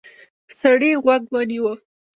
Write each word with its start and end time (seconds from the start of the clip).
سړی 0.59 0.91
غوږ 1.03 1.23
ونیو. 1.33 1.73